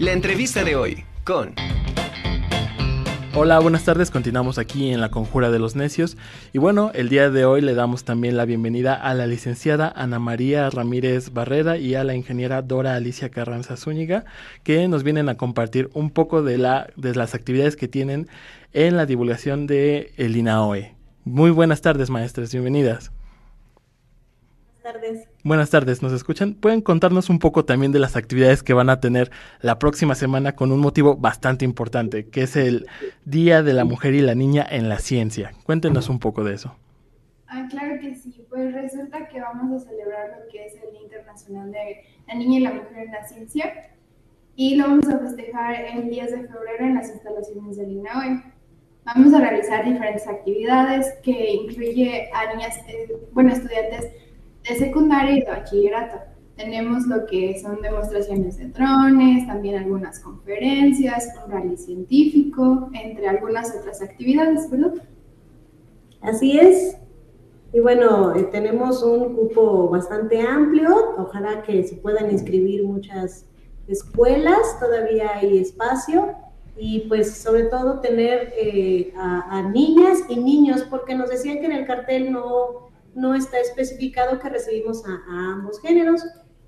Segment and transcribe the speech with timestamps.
[0.00, 1.54] La entrevista de hoy con...
[3.34, 4.10] Hola, buenas tardes.
[4.10, 6.16] Continuamos aquí en la Conjura de los Necios.
[6.54, 10.18] Y bueno, el día de hoy le damos también la bienvenida a la licenciada Ana
[10.18, 14.24] María Ramírez Barrera y a la ingeniera Dora Alicia Carranza Zúñiga,
[14.62, 18.26] que nos vienen a compartir un poco de, la, de las actividades que tienen
[18.72, 20.94] en la divulgación de el INAOE.
[21.26, 22.52] Muy buenas tardes, maestras.
[22.52, 23.12] Bienvenidas.
[24.82, 25.28] Buenas tardes.
[25.44, 26.54] Buenas tardes, ¿nos escuchan?
[26.54, 30.56] ¿Pueden contarnos un poco también de las actividades que van a tener la próxima semana
[30.56, 32.86] con un motivo bastante importante, que es el
[33.26, 35.52] Día de la Mujer y la Niña en la Ciencia?
[35.64, 36.74] Cuéntenos un poco de eso.
[37.46, 41.02] Ah, claro que sí, pues resulta que vamos a celebrar lo que es el Día
[41.02, 43.90] Internacional de la Niña y la Mujer en la Ciencia
[44.56, 48.42] y lo vamos a festejar el 10 de febrero en las instalaciones del INAOE.
[49.04, 54.10] Vamos a realizar diferentes actividades que incluye a niñas, eh, bueno, estudiantes
[54.68, 56.18] de secundaria y de bachillerato.
[56.56, 63.74] Tenemos lo que son demostraciones de drones, también algunas conferencias, un rally científico, entre algunas
[63.74, 64.94] otras actividades, ¿verdad?
[66.20, 66.98] Así es.
[67.72, 71.14] Y bueno, eh, tenemos un cupo bastante amplio.
[71.18, 73.46] Ojalá que se puedan inscribir muchas
[73.86, 76.34] escuelas, todavía hay espacio.
[76.76, 81.72] Y pues sobre todo tener eh, a, niñas y niños, porque nos decían que en
[81.72, 85.20] el cartel no, no está especificado que recibimos a,
[85.52, 86.22] ambos géneros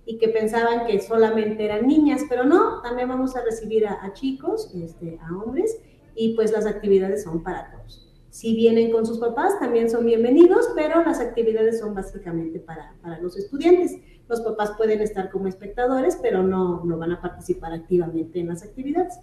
[0.04, 4.70] y que pensaban que solamente eran niñas, pero no, también vamos a recibir a, chicos,
[4.74, 5.78] este, a hombres,
[6.14, 8.08] y pues las actividades son para todos.
[8.30, 13.20] Si vienen con sus papás, también son bienvenidos, pero las actividades son básicamente para, para
[13.20, 13.98] los estudiantes.
[14.26, 18.62] Los papás pueden estar como espectadores, pero no, no van a participar activamente en las
[18.62, 19.18] actividades.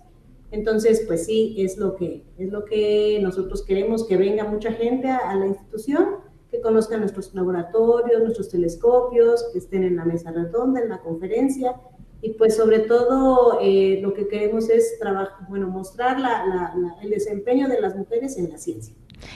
[0.51, 5.09] Entonces, pues sí, es lo que, es lo que nosotros queremos, que venga mucha gente
[5.09, 10.81] a la institución que conozcan nuestros laboratorios, nuestros telescopios, que estén en la mesa redonda,
[10.81, 11.75] en la conferencia.
[12.21, 14.99] Y pues sobre todo eh, lo que queremos es
[15.47, 16.17] bueno, mostrar
[17.01, 18.93] el desempeño de las mujeres en la ciencia.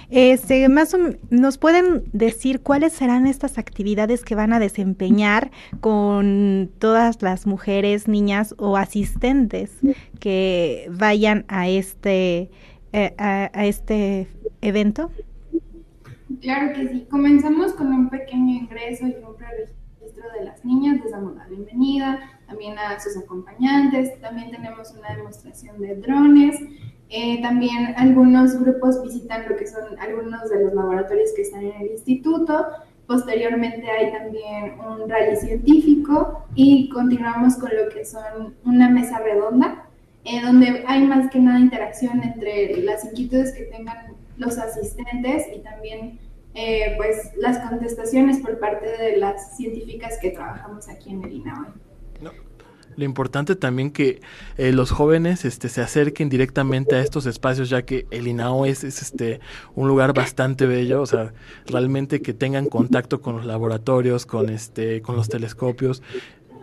[0.10, 0.96] Este, más
[1.30, 8.08] ¿Nos pueden decir cuáles serán estas actividades que van a desempeñar con todas las mujeres,
[8.08, 9.72] niñas o asistentes
[10.20, 12.50] que vayan a este,
[12.92, 14.28] eh, a este
[14.62, 15.12] evento?
[16.44, 17.08] Claro que sí.
[17.10, 21.00] Comenzamos con un pequeño ingreso y un preregistro de las niñas.
[21.02, 24.20] Les damos la bienvenida también a sus acompañantes.
[24.20, 26.60] También tenemos una demostración de drones.
[27.10, 31.82] Eh, también algunos grupos visitan lo que son algunos de los laboratorios que están en
[31.82, 32.68] el instituto.
[33.08, 39.86] Posteriormente hay también un rally científico y continuamos con lo que son una mesa redonda,
[40.26, 45.60] eh, donde hay más que nada interacción entre las inquietudes que tengan los asistentes y
[45.60, 46.20] también
[46.56, 51.68] eh, pues las contestaciones por parte de las científicas que trabajamos aquí en el INAOE.
[52.96, 54.22] Lo importante también que
[54.58, 58.84] eh, los jóvenes este, se acerquen directamente a estos espacios, ya que el INAO es,
[58.84, 59.40] es, este,
[59.76, 61.34] un lugar bastante bello, o sea,
[61.66, 66.04] realmente que tengan contacto con los laboratorios, con, este, con los telescopios.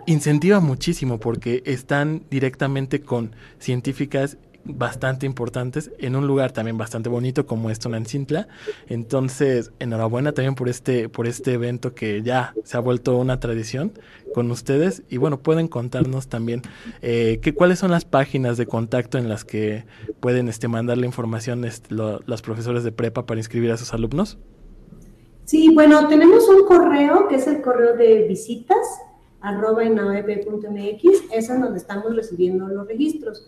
[0.07, 7.47] Incentiva muchísimo porque están directamente con científicas bastante importantes en un lugar también bastante bonito
[7.47, 8.48] como es Tonantzintla.
[8.88, 13.93] Entonces, enhorabuena también por este, por este evento que ya se ha vuelto una tradición
[14.34, 15.03] con ustedes.
[15.09, 16.62] Y bueno, pueden contarnos también
[17.03, 19.84] eh, que, cuáles son las páginas de contacto en las que
[20.21, 24.38] pueden este, mandar la información este, los profesores de prepa para inscribir a sus alumnos.
[25.44, 28.77] Sí, bueno, tenemos un correo que es el correo de visitas
[29.41, 33.47] arroba mx, es en donde estamos recibiendo los registros.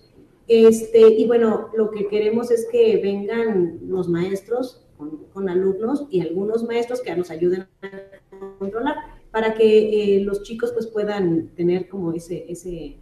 [0.48, 4.84] Este, y bueno, lo que queremos es que vengan los maestros
[5.32, 7.90] con, alumnos y algunos maestros que nos ayuden a
[8.58, 8.96] controlar
[9.30, 12.98] para que eh, los chicos pues puedan tener como ese, ese,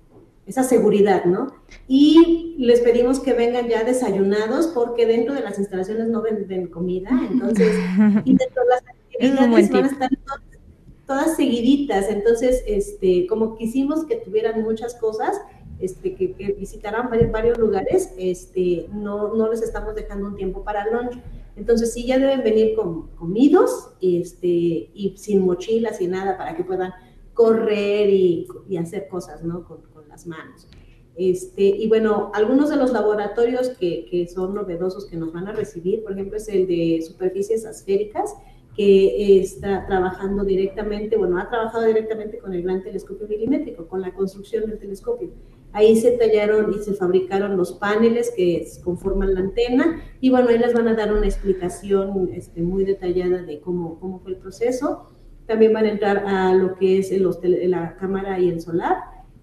[0.46, 1.52] esa seguridad, ¿no?
[1.88, 7.10] Y les pedimos que vengan ya desayunados porque dentro de las instalaciones no venden comida,
[7.30, 7.74] entonces,
[8.24, 10.40] y dentro de las actividades van a estar todas,
[11.06, 15.40] todas seguiditas, entonces, este, como quisimos que tuvieran muchas cosas,
[15.80, 21.18] este, que, que, varios, lugares, este, no, no, les estamos dejando un tiempo para lunch.
[21.56, 26.64] Entonces sí ya deben venir con, comidos este, y sin mochilas y nada para que
[26.64, 26.92] puedan
[27.34, 29.64] correr y, y hacer cosas ¿no?
[29.64, 30.68] con, con, las manos.
[31.16, 35.52] Este, y bueno, algunos de los laboratorios que, que, son novedosos que nos van a
[35.52, 38.34] recibir, por ejemplo, es el de superficies asféricas,
[38.76, 44.14] que está trabajando directamente, bueno, ha trabajado directamente con el gran telescopio milimétrico, con la
[44.14, 45.30] construcción del telescopio.
[45.72, 50.58] Ahí se tallaron y se fabricaron los paneles que conforman la antena y bueno, ahí
[50.58, 55.10] les van a dar una explicación este, muy detallada de cómo, cómo fue el proceso.
[55.46, 57.28] También van a entrar a lo que es el,
[57.70, 58.96] la cámara y el solar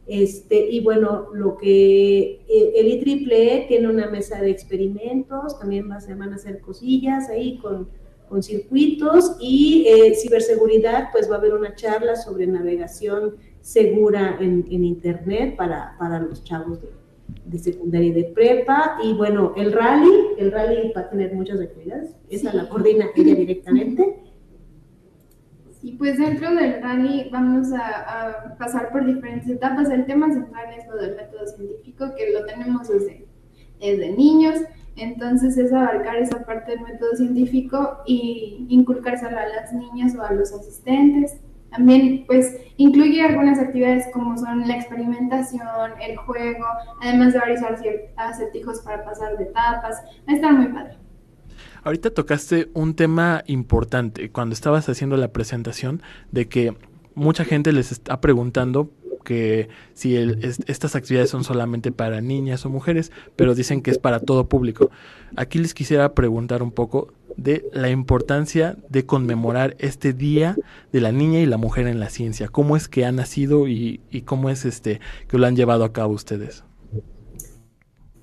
[0.05, 6.31] Este, y bueno, lo que eh, el IEEE tiene una mesa de experimentos, también van
[6.31, 7.89] a hacer cosillas ahí con,
[8.29, 13.35] con circuitos y eh, ciberseguridad, pues va a haber una charla sobre navegación
[13.67, 16.87] segura en, en Internet para, para, los chavos de,
[17.47, 18.97] de, secundaria y de prepa.
[19.03, 23.35] Y bueno, el rally, el rally va a tener muchas actividades, esa la coordina ella
[23.35, 24.23] directamente.
[25.83, 29.89] Y pues dentro del rally vamos a, pasar por diferentes etapas.
[29.89, 33.27] El tema central es lo del método científico, que lo tenemos desde,
[33.81, 34.61] desde niños.
[34.95, 40.31] Entonces es abarcar esa parte del método científico y inculcárselo a las niñas o a
[40.31, 41.41] los asistentes.
[41.71, 46.65] También pues incluye algunas actividades como son la experimentación, el juego,
[47.01, 47.61] además de varios
[48.15, 49.97] acertijos para pasar de etapas.
[50.27, 50.97] Va a muy padre.
[51.83, 56.75] Ahorita tocaste un tema importante cuando estabas haciendo la presentación de que
[57.15, 58.91] mucha gente les está preguntando
[59.27, 64.21] que si estas actividades son solamente para niñas o mujeres, pero dicen que es para
[64.21, 64.89] todo público.
[65.35, 70.55] Aquí les quisiera preguntar un poco de la importancia de conmemorar este día
[70.93, 72.47] de la niña y la mujer en la ciencia.
[72.47, 75.91] ¿Cómo es que ha nacido y, y cómo es este que lo han llevado a
[75.91, 76.63] cabo ustedes?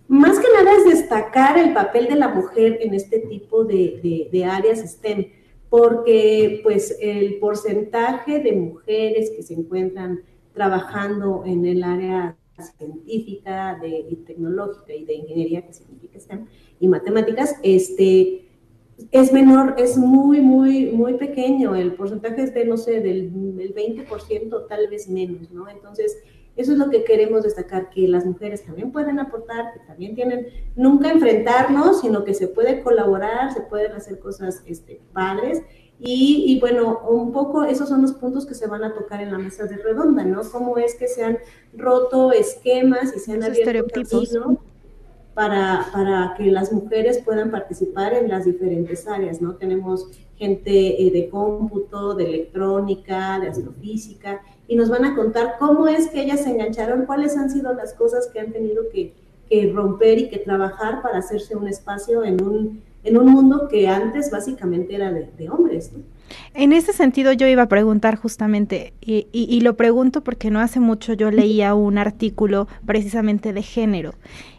[0.08, 4.44] Más que nada es destacar el papel de la mujer en este tipo de, de,
[4.46, 5.26] áreas STEM,
[5.68, 10.22] porque pues el porcentaje de mujeres que se encuentran
[10.54, 12.36] trabajando en el área
[12.78, 16.46] científica de, y tecnológica y de ingeniería, que significa STEM,
[16.80, 18.48] y matemáticas, este,
[19.10, 21.74] es menor, es muy, muy, muy pequeño.
[21.74, 25.68] El porcentaje es de, no sé, del, del 20%, tal vez menos, ¿no?
[25.68, 26.16] Entonces,
[26.56, 30.46] eso es lo que queremos destacar, que las mujeres también pueden aportar, que también tienen,
[30.76, 35.62] nunca enfrentarnos, sino que se puede colaborar, se pueden hacer cosas este, padres.
[36.00, 39.30] Y, y, bueno, un poco esos son los puntos que se van a tocar en
[39.32, 40.42] la mesa de redonda, ¿no?
[40.50, 41.38] Cómo es que se han
[41.72, 44.58] roto esquemas y se han abierto camino
[45.34, 49.54] para, para que las mujeres puedan participar en las diferentes áreas, ¿no?
[49.54, 55.88] Tenemos gente eh, de cómputo, de electrónica, de astrofísica, y nos van a contar cómo
[55.88, 59.12] es que ellas se engancharon, cuáles han sido las cosas que han tenido que,
[59.72, 64.30] romper y que trabajar para hacerse un espacio en un, en un mundo que antes
[64.30, 65.92] básicamente era de, hombres.
[66.54, 71.12] En ese sentido yo iba a preguntar justamente, y, lo pregunto porque no hace mucho
[71.12, 74.14] yo leía un artículo precisamente de género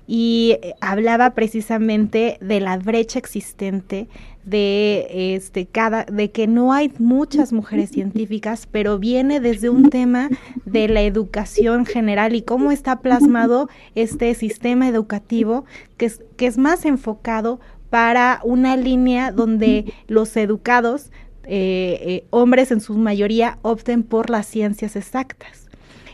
[0.08, 4.08] y eh, hablaba precisamente de la brecha existente
[4.46, 10.30] de este cada de que no hay muchas mujeres científicas, pero viene desde un tema
[10.66, 15.66] de la educación general y cómo está plasmado este sistema educativo
[15.98, 16.12] que
[16.46, 17.60] es más enfocado
[17.96, 21.14] para una línea donde los educados,
[21.46, 25.70] eh, eh, hombres en su mayoría, opten por las ciencias exactas.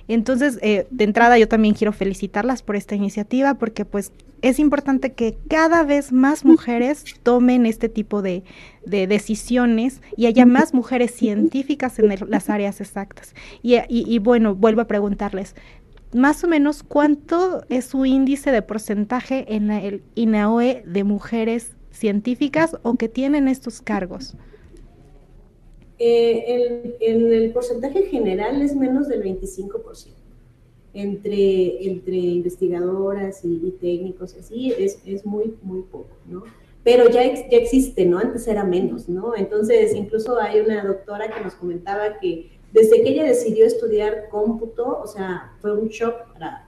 [0.07, 4.11] Entonces, eh, de entrada yo también quiero felicitarlas por esta iniciativa porque pues
[4.43, 8.43] es importante que cada vez más mujeres tomen este tipo de,
[8.85, 13.33] decisiones y haya más mujeres científicas en las áreas exactas.
[13.63, 15.55] Y, bueno, vuelvo a preguntarles,
[16.13, 22.77] más o menos cuánto es su índice de porcentaje en el INAOE de mujeres científicas
[22.83, 24.35] o que tienen estos cargos.
[25.99, 30.15] Eh, en el porcentaje general es menos del 25%.
[30.93, 31.37] Entre,
[31.79, 36.43] investigadoras y, técnicos, así, es, es, muy, muy poco, ¿no?
[36.83, 38.17] Pero ya, ya existe, ¿no?
[38.17, 39.35] Antes era menos, ¿no?
[39.37, 44.99] Entonces, incluso hay una doctora que nos comentaba que desde que ella decidió estudiar cómputo,
[45.01, 46.67] o sea, fue un shock para,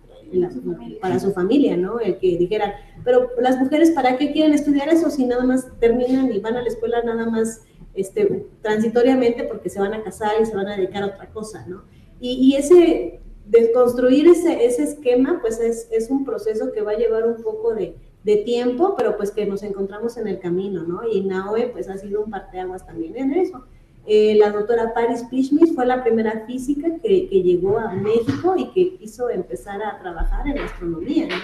[1.02, 2.00] para su familia, ¿no?
[2.00, 6.32] El que dijera, pero las mujeres, ¿para qué quieren estudiar eso si nada más terminan
[6.32, 7.62] y van a la escuela nada más
[7.94, 11.66] este, transitoriamente porque se van a casar y se van a dedicar a otra cosa,
[11.68, 11.84] ¿no?
[12.26, 17.28] Y, ese, desconstruir ese, ese esquema, pues es, es, un proceso que va a llevar
[17.28, 21.06] un poco de, de, tiempo, pero pues que nos encontramos en el camino, ¿no?
[21.06, 23.66] Y NAOE pues ha sido un parteaguas también en eso.
[24.06, 28.70] Eh, la doctora Paris Pishmis fue la primera física que, que, llegó a México y
[28.72, 31.36] que quiso empezar a trabajar en astronomía, ¿no?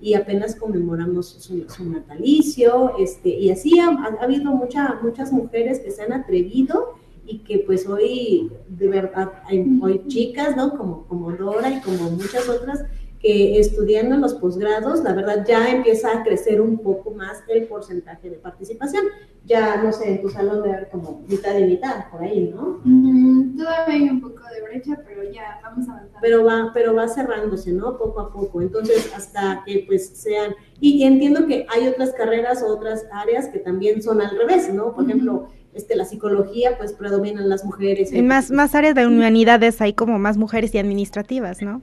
[0.00, 3.88] y apenas conmemoramos su, natalicio, este, y así ha,
[4.20, 6.94] habido mucha, muchas mujeres que se han atrevido
[7.26, 10.76] y que pues hoy, de verdad, hay hoy chicas, ¿no?
[10.76, 12.84] Como, como Dora y como muchas otras,
[13.20, 17.66] que estudiando en los posgrados, la verdad ya empieza a crecer un poco más el
[17.66, 19.04] porcentaje de participación.
[19.44, 22.80] Ya, no sé, en tu salón de ver como mitad y mitad, por ahí, ¿no?
[22.82, 26.18] Mm, todavía hay un poco de brecha, pero ya vamos avanzando.
[26.22, 27.98] Pero va, pero va cerrándose, ¿no?
[27.98, 28.62] Poco a poco.
[28.62, 30.54] Entonces, hasta que pues sean...
[30.80, 34.94] Y, entiendo que hay otras carreras o otras áreas que también son al revés, ¿no?
[34.94, 35.48] Por ejemplo...
[35.72, 38.12] Este, la psicología, pues predominan las mujeres.
[38.12, 41.80] En más, más áreas de humanidades hay como más mujeres y administrativas, ¿no?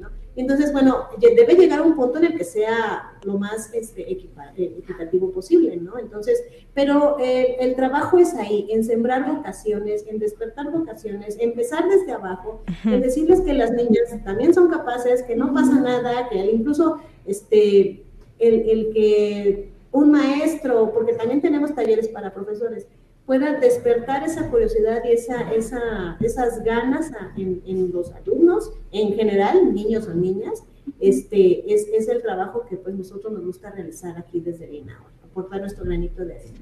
[0.00, 0.10] ¿No?
[0.34, 4.30] Entonces, bueno, debe llegar a un punto en el que sea lo más este, eh,
[4.56, 5.98] equitativo posible, ¿no?
[5.98, 6.42] Entonces,
[6.72, 12.62] pero eh, el trabajo es ahí, en sembrar vocaciones, en despertar vocaciones, empezar desde abajo,
[12.84, 18.02] en decirles que las niñas también son capaces, que no pasa nada, que incluso este,
[18.38, 22.86] el, el que un maestro, porque también tenemos talleres para profesores,
[23.26, 29.72] pueda despertar esa curiosidad y esa, esa, esas ganas en, en, los alumnos, en general,
[29.72, 30.64] niños o niñas,
[31.00, 34.86] este, es, es, el trabajo que pues nosotros nos gusta realizar aquí desde el
[35.24, 36.58] aportar nuestro granito de arena.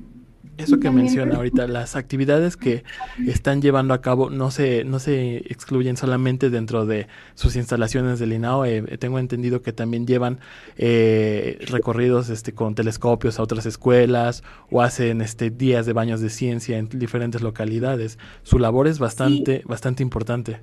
[0.56, 2.84] Eso que menciona ahorita, las actividades que
[3.26, 8.32] están llevando a cabo no se, no se excluyen solamente dentro de sus instalaciones del
[8.32, 8.64] INAO.
[8.64, 10.40] Eh, tengo entendido que también llevan
[10.76, 16.30] eh, recorridos este, con telescopios a otras escuelas o hacen este, días de baños de
[16.30, 18.18] ciencia en diferentes localidades.
[18.42, 20.60] Su labor es bastante, bastante importante.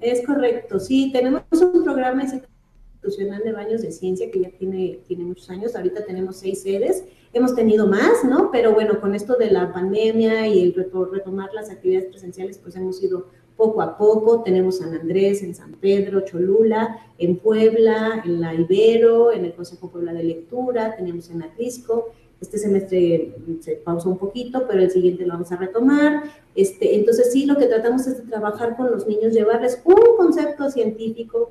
[0.00, 5.24] Es correcto, sí, tenemos un programa institucional de baños de ciencia que ya tiene, tiene
[5.24, 5.74] muchos años.
[5.74, 7.04] Ahorita tenemos seis sedes
[7.36, 8.50] hemos tenido más, ¿no?
[8.50, 13.02] Pero bueno, con esto de la pandemia y el retomar las actividades presenciales, pues hemos
[13.02, 13.26] ido
[13.56, 14.42] poco a poco.
[14.42, 19.90] Tenemos San Andrés, en San Pedro, Cholula, en Puebla, en la Ibero, en el Consejo
[19.90, 22.10] Puebla de Lectura, tenemos en Atlisco.
[22.40, 26.24] Este semestre se pausó un poquito, pero el siguiente lo vamos a retomar.
[26.54, 30.70] Este, entonces sí, lo que tratamos es de trabajar con los niños, llevarles un concepto
[30.70, 31.50] científico,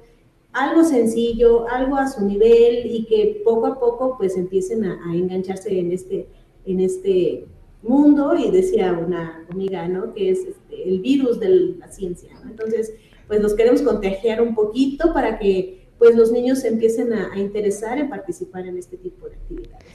[0.55, 5.77] algo sencillo, algo a su nivel y que poco a poco pues empiecen a, engancharse
[5.77, 6.27] en este,
[6.65, 7.45] en este
[7.83, 10.13] mundo y decía una amiga, ¿no?
[10.13, 12.93] Que es este, el virus de la ciencia, Entonces,
[13.27, 17.97] pues los queremos contagiar un poquito para que pues los niños se empiecen a, interesar
[17.97, 19.85] en participar en este tipo de actividades.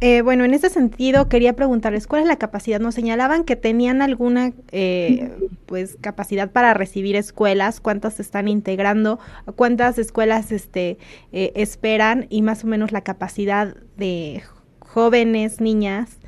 [0.00, 2.80] Eh, bueno, en ese sentido quería preguntarles cuál es la capacidad.
[2.80, 5.30] Nos señalaban que tenían alguna eh,
[5.66, 9.18] pues capacidad para recibir escuelas, cuántas se están integrando,
[9.56, 10.98] cuántas escuelas este
[11.32, 14.42] eh, esperan y más o menos la capacidad de
[14.80, 16.18] jóvenes, niñas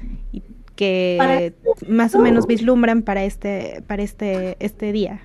[0.76, 1.54] que
[1.86, 5.20] más o menos vislumbran para este para este este día.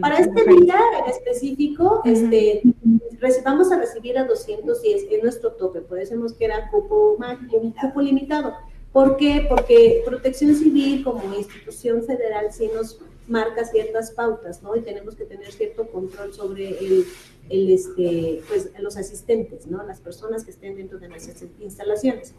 [0.00, 2.62] Para este día en específico, este,
[3.44, 7.16] vamos a recibir a 210, es nuestro tope, por eso hemos que era cupo,
[7.80, 8.54] cupo limitado.
[8.92, 9.46] ¿Por qué?
[9.48, 14.76] Porque Protección Civil como institución federal sí nos marca ciertas pautas, ¿no?
[14.76, 17.04] Y tenemos que tener cierto control sobre el,
[17.48, 19.82] el este, pues, los asistentes, ¿no?
[19.84, 22.34] Las personas que estén dentro de nuestras instalaciones.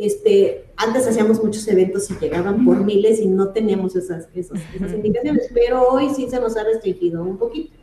[0.00, 4.58] Este, antes hacíamos muchos eventos y llegaban por miles y no teníamos esas, esas,
[4.94, 7.74] indicaciones, pero hoy sí se nos ha restringido un poquito.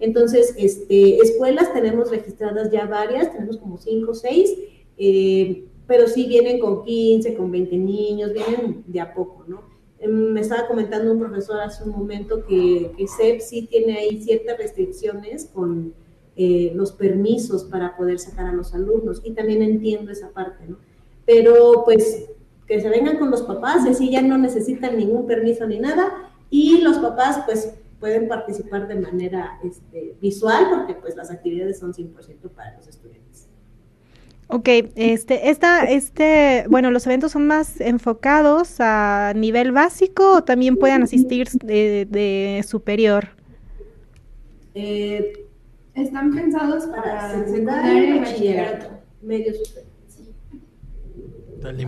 [0.00, 4.54] Entonces, este, escuelas tenemos registradas ya varias, tenemos como cinco o seis,
[4.96, 9.62] eh, pero sí vienen con 15, con 20 niños, vienen de a poco, ¿no?
[9.98, 14.22] Em, me estaba comentando un profesor hace un momento que, que CEP sí tiene ahí
[14.22, 15.92] ciertas restricciones con
[16.36, 20.78] eh, los permisos para poder sacar a los alumnos y también entiendo esa parte, ¿no?
[21.26, 22.30] Pero pues
[22.66, 26.80] que se vengan con los papás, así ya no necesitan ningún permiso ni nada, y
[26.80, 32.50] los papás pues pueden participar de manera este, visual porque pues las actividades son 100%
[32.54, 33.48] para los estudiantes.
[34.48, 40.76] Ok, este, esta, este, bueno, los eventos son más enfocados a nivel básico o también
[40.76, 43.30] pueden asistir de, superior.
[44.74, 45.46] Eh,
[45.94, 48.86] Están pensados para, secundaria y bachillerato.
[49.20, 49.85] Medio superior.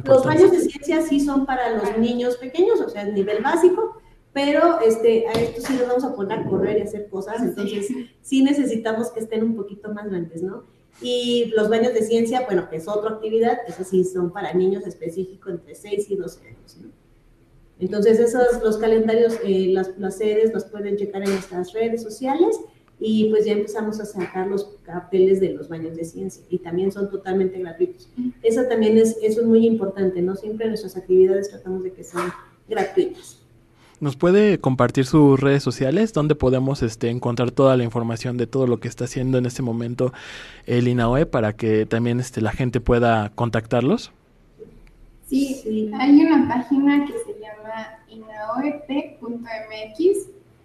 [0.05, 4.01] Los baños de ciencia sí son para los niños pequeños, o sea, el nivel básico,
[4.33, 7.89] pero este, a estos sí los vamos a poner a correr y hacer cosas, entonces
[8.21, 10.65] sí necesitamos que estén un poquito más grandes, ¿no?
[11.01, 14.87] Y los baños de ciencia, bueno, que es otra actividad, eso sí son para niños
[14.87, 16.91] específicos entre 6 y 12 años, ¿no?
[17.81, 22.59] Entonces, esos, los calendarios, eh, las, las sedes los pueden checar en nuestras redes sociales
[23.01, 26.91] y pues ya empezamos a sacar los carteles de los baños de ciencia y también
[26.91, 28.09] son totalmente gratuitos.
[28.43, 30.35] Eso también es, eso es muy importante, ¿no?
[30.35, 32.33] Siempre nuestras actividades tratamos de que sean
[32.69, 33.39] gratuitas.
[34.01, 38.69] ¿Nos puede compartir sus redes sociales donde podemos este, encontrar toda la información de todo
[38.69, 40.13] lo que está haciendo en este momento
[40.67, 44.13] el INAOE para que también este, la gente pueda contactarlos?
[45.27, 49.29] Sí, sí, hay una página que se llama inaoep.mx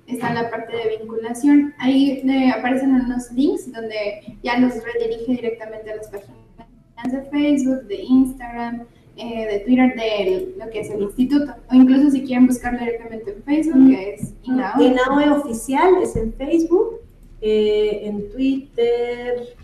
[0.08, 1.74] está en la parte de vinculación.
[1.78, 7.84] Ahí le aparecen unos links donde ya los redirige directamente a las páginas de Facebook,
[7.88, 8.84] de Instagram,
[9.16, 11.54] eh, de Twitter, de lo que es el instituto.
[11.72, 14.86] O incluso si quieren buscarlo directamente en Facebook, que es INAOE.
[14.86, 17.00] INAOE oficial es en Facebook,
[17.42, 19.56] eh, en Twitter,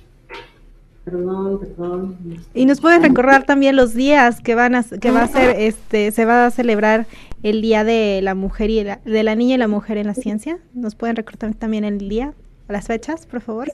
[1.10, 2.18] Perdón, perdón.
[2.54, 6.12] Y nos pueden recordar también los días que van a que va a ser este
[6.12, 7.08] se va a celebrar
[7.44, 10.14] el día de la mujer y la, de la niña y la mujer en la
[10.14, 10.60] ciencia.
[10.74, 12.34] ¿Nos pueden recordar también el día?
[12.74, 13.72] las fechas, por favor.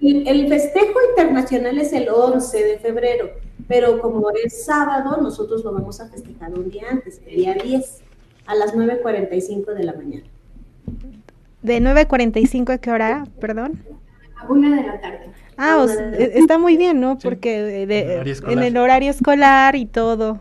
[0.00, 3.30] El, festejo internacional es el 11 de febrero,
[3.68, 8.00] pero como es sábado, nosotros lo vamos a festejar un día antes, el día 10,
[8.46, 10.24] a las 9.45 de la mañana.
[11.62, 13.82] ¿De 9.45 a qué hora, perdón?
[14.36, 15.30] A una de la tarde.
[15.58, 15.86] Ah,
[16.18, 17.18] e, está muy bien, ¿no?
[17.18, 20.40] Porque en el horario escolar y todo.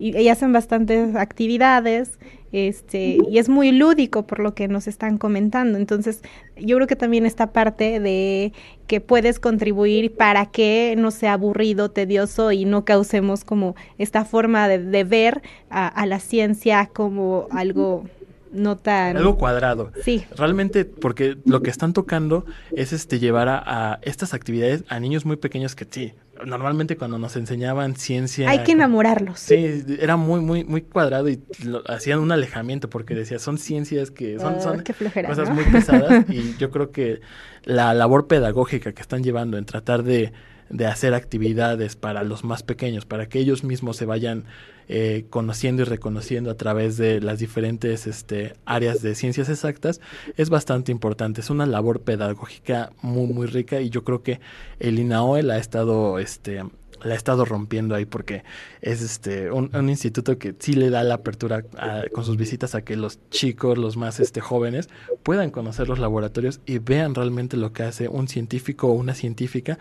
[0.00, 2.18] Y, y hacen bastantes actividades
[2.52, 5.78] este, y es muy lúdico por lo que nos están comentando.
[5.78, 6.22] Entonces,
[6.56, 8.52] yo creo que también esta parte de
[8.88, 14.66] que puedes contribuir para que no sea aburrido, tedioso y no causemos como esta forma
[14.66, 18.04] de, ver a, la ciencia como algo
[18.52, 19.92] no tan algo cuadrado.
[20.02, 20.24] Sí.
[20.36, 25.24] Realmente porque lo que están tocando es este llevar a, a, estas actividades a niños
[25.24, 26.14] muy pequeños que sí,
[26.46, 28.48] normalmente cuando nos enseñaban ciencia...
[28.48, 29.40] Hay que enamorarlos.
[29.40, 31.42] Sí, era muy, muy, muy cuadrado y
[31.86, 36.56] hacían un alejamiento porque decía, son ciencias que son, ah, son cosas muy pesadas y
[36.58, 37.20] yo creo que
[37.64, 40.32] la labor pedagógica que están llevando en tratar de
[40.70, 44.44] de hacer actividades para los más pequeños, para que ellos mismos se vayan
[44.88, 50.00] eh, conociendo y reconociendo a través de las diferentes este, áreas de ciencias exactas,
[50.36, 51.40] es bastante importante.
[51.40, 54.40] Es una labor pedagógica muy, muy rica y yo creo que
[54.78, 56.64] el INAOE la ha estado este,
[57.02, 58.44] la ha estado rompiendo ahí porque
[58.80, 61.64] es este un, instituto que sí le da la apertura
[62.12, 64.88] con sus visitas a que los chicos, los más este jóvenes,
[65.22, 69.78] puedan conocer los laboratorios y vean realmente lo que hace un científico o una científica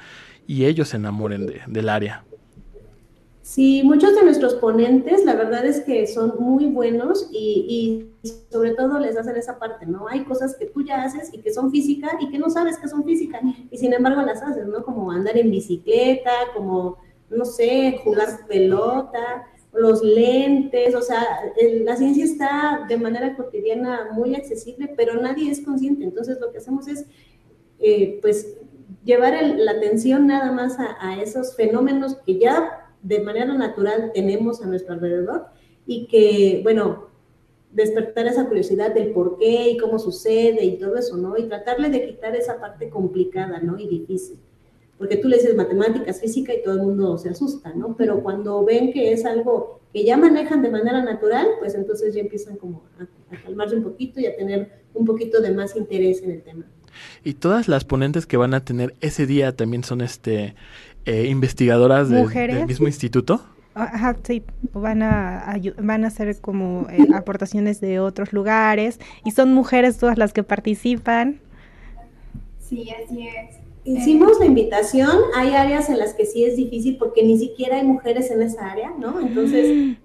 [0.47, 2.23] y ellos se enamoren de, del área.
[3.49, 8.75] Sí, muchos de nuestros ponentes, la verdad es que son muy buenos y, y, sobre
[8.75, 10.07] todo les hacen esa parte, ¿no?
[10.07, 12.87] Hay cosas que tú ya haces y que son física y que no sabes que
[12.87, 14.83] son física y sin embargo las haces, ¿no?
[14.83, 16.97] Como andar en bicicleta, como
[17.29, 21.23] no sé, jugar pelota, los lentes, o sea,
[21.83, 26.03] la ciencia está de manera cotidiana muy accesible, pero nadie es consciente.
[26.03, 27.05] Entonces lo que hacemos es,
[27.79, 28.57] eh, pues,
[29.03, 34.67] llevar la atención nada más a, esos fenómenos que ya de manera natural tenemos a
[34.67, 35.47] nuestro alrededor
[35.85, 37.07] y que, bueno,
[37.71, 41.37] despertar esa curiosidad del por qué y cómo sucede y todo eso, ¿no?
[41.37, 43.77] Y tratarle de quitar esa parte complicada, ¿no?
[43.77, 44.39] Y difícil
[44.99, 47.95] porque tú le dices matemáticas, física y todo el mundo se asusta, ¿no?
[47.95, 52.19] Pero cuando ven que es algo que ya manejan de manera natural, pues entonces ya
[52.19, 56.31] empiezan como a, calmarse un poquito y a tener un poquito de más interés en
[56.31, 56.65] el tema.
[57.23, 60.53] Y todas las ponentes que van a tener ese día también son este
[61.05, 63.41] eh, investigadoras del mismo instituto.
[63.75, 69.53] Ajá, sí, van a, van a hacer como eh, aportaciones de otros lugares y son
[69.53, 71.39] mujeres todas las que participan.
[72.59, 73.58] Sí, así es.
[73.83, 77.83] Hicimos la invitación, hay áreas en las que sí es difícil porque ni siquiera hay
[77.83, 79.19] mujeres en esa área, ¿no?
[79.19, 79.95] Entonces, mm.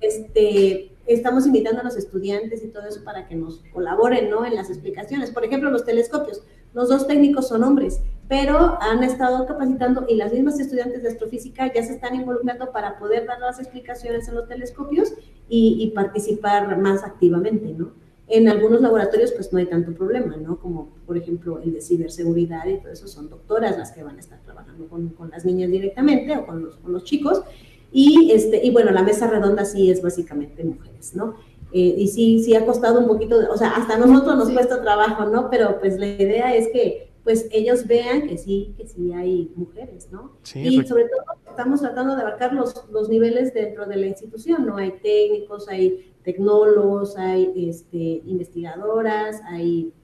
[0.00, 4.44] este, estamos invitando a los estudiantes y todo eso para que nos colaboren, ¿no?
[4.44, 5.30] En las explicaciones.
[5.30, 6.42] Por ejemplo, los telescopios.
[6.74, 11.72] Los dos técnicos son hombres, pero han estado capacitando y las mismas estudiantes de astrofísica
[11.72, 15.12] ya se están involucrando para poder dar las explicaciones en los telescopios
[15.48, 17.92] y, y participar más activamente, ¿no?
[18.28, 20.58] En algunos laboratorios pues no hay tanto problema, ¿no?
[20.60, 24.20] Como por ejemplo el de ciberseguridad y todo eso son doctoras las que van a
[24.20, 27.42] estar trabajando con, con las niñas directamente o con los, con los chicos.
[27.90, 31.36] Y, este, y bueno, la mesa redonda sí es básicamente mujeres, ¿no?
[31.72, 34.80] Eh, y sí, sí ha costado un poquito, o sea, hasta a nosotros nos cuesta
[34.82, 35.50] trabajo, ¿no?
[35.50, 40.08] Pero pues la idea es que pues ellos vean que sí, que sí hay mujeres,
[40.10, 40.38] ¿no?
[40.44, 44.64] Sí, y sobre todo estamos tratando de abarcar los, los niveles dentro de la institución,
[44.64, 44.78] ¿no?
[44.78, 49.94] Hay técnicos, hay tecnólogos, hay este, investigadoras, hay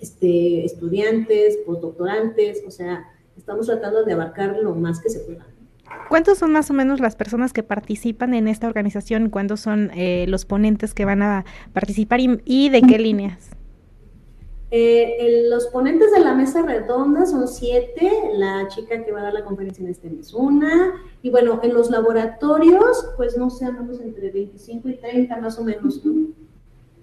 [0.00, 3.04] este, estudiantes, postdoctorantes, o sea,
[3.36, 5.46] estamos tratando de abarcar lo más que se pueda.
[6.08, 9.30] ¿Cuántos son más o menos las personas que participan en esta organización?
[9.30, 13.50] ¿Cuántos son eh, los ponentes que van a participar y de qué líneas?
[14.70, 19.34] Eh, los ponentes de la mesa redonda son siete, la chica que va a dar
[19.34, 24.00] la conferencia en este mes una, y bueno, en los laboratorios, pues no sé, andamos
[24.00, 26.02] entre 25 y 30 más o menos,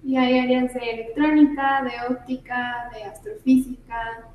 [0.04, 4.32] Y hay áreas de electrónica, de óptica, de astrofísica,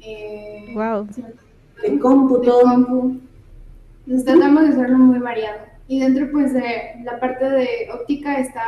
[0.00, 1.06] eh, wow.
[1.82, 2.60] de cómputo.
[4.06, 5.58] Entonces tratamos de hacerlo muy variado.
[5.86, 8.62] Y dentro pues de la parte de óptica está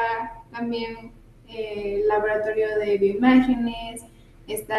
[0.50, 1.12] también
[1.54, 4.02] el laboratorio de bioimágenes,
[4.46, 4.76] está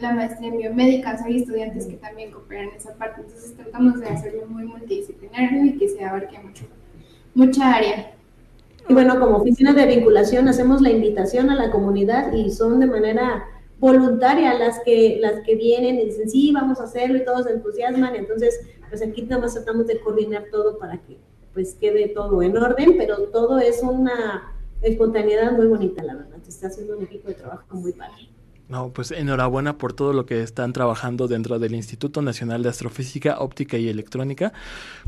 [0.00, 4.08] la maestría en biomédica, hay estudiantes que también cooperan en esa parte, entonces tratamos de
[4.08, 6.66] hacerlo muy multidisciplinario y que se abarque mucho,
[7.34, 8.12] mucha área.
[8.88, 12.86] Y bueno, como oficina de vinculación hacemos la invitación a la comunidad y son de
[12.86, 13.44] manera
[13.78, 17.52] voluntaria las que, las que vienen y dicen, sí, vamos a hacerlo y todos se
[17.52, 21.18] entusiasman, entonces pues aquí nada más tratamos de coordinar todo para que
[21.52, 26.38] pues quede todo en orden, pero todo es una espontaneidad muy bonita, la verdad.
[26.42, 28.28] Se está haciendo un equipo de trabajo muy padre.
[28.68, 33.38] No, pues enhorabuena por todo lo que están trabajando dentro del Instituto Nacional de Astrofísica,
[33.40, 34.52] Óptica y Electrónica,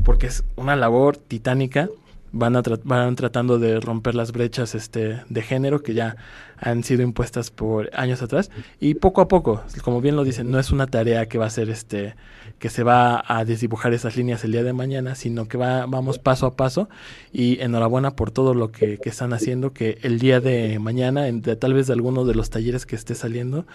[0.03, 1.89] porque es una labor titánica.
[2.33, 6.15] Van, a van tratando de romper las brechas este, de género que ya
[6.61, 10.59] han sido impuestas por años atrás y poco a poco, como bien lo dicen, no
[10.59, 12.15] es una tarea que va a ser este
[12.59, 16.19] que se va a desdibujar esas líneas el día de mañana, sino que va, vamos
[16.19, 16.89] paso a paso
[17.33, 21.73] y enhorabuena por todo lo que, están haciendo, que el día de mañana, en, tal
[21.73, 23.65] vez de alguno de los talleres que esté saliendo,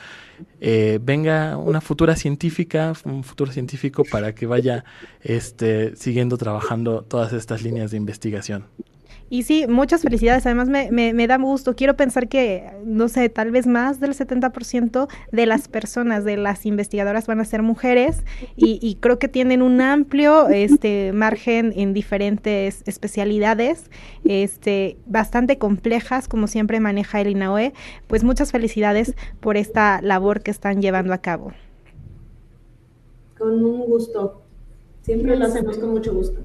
[0.60, 4.84] eh, venga una futura científica, un futuro científico para que vaya
[5.20, 8.66] este, siguiendo trabajando todas estas líneas de investigación.
[9.28, 10.46] Y sí, muchas felicidades.
[10.46, 11.74] Además, me, me, da gusto.
[11.74, 16.64] Quiero pensar que, no sé, tal vez más del 70% de las personas, de las
[16.64, 18.22] investigadoras, van a ser mujeres
[18.56, 23.90] y, y, creo que tienen un amplio este, margen en diferentes especialidades,
[24.24, 27.72] este, bastante complejas, como siempre maneja el INAOE.
[28.06, 31.52] Pues muchas felicidades por esta labor que están llevando a cabo.
[33.36, 34.42] Con un gusto.
[35.02, 36.40] Siempre lo hacemos con mucho gusto.